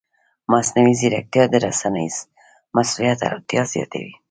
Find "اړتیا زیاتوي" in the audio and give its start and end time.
3.29-4.13